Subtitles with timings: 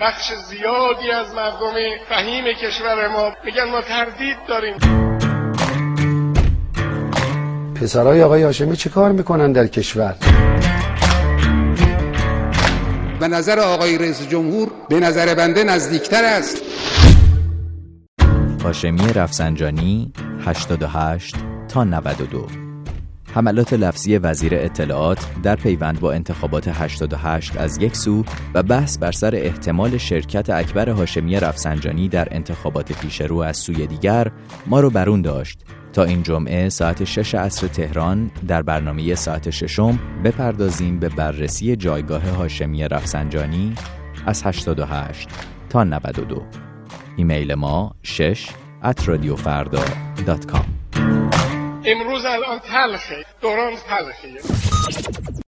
[0.00, 1.74] بخش زیادی از مردم
[2.08, 4.74] فهیم کشور ما میگن ما تردید داریم.
[7.74, 10.16] پسرای آقای هاشمی چه کار می‌کنن در کشور؟
[13.20, 16.62] به نظر آقای رئیس جمهور به نظر بنده نزدیکتر است.
[18.64, 20.12] هاشمی رفسنجانی
[20.46, 21.36] 88
[21.68, 22.69] تا 92
[23.34, 29.12] حملات لفظی وزیر اطلاعات در پیوند با انتخابات 88 از یک سو و بحث بر
[29.12, 34.30] سر احتمال شرکت اکبر هاشمی رفسنجانی در انتخابات پیشرو از سوی دیگر
[34.66, 35.64] ما رو برون داشت.
[35.92, 42.28] تا این جمعه ساعت 6 عصر تهران در برنامه ساعت ششم بپردازیم به بررسی جایگاه
[42.28, 43.74] هاشمی رفسنجانی
[44.26, 45.28] از 88
[45.68, 46.42] تا 92
[47.16, 48.48] ایمیل ما شش
[48.82, 50.69] at امروز
[52.26, 53.24] الان تلخه.
[53.42, 55.40] دوران تلخه.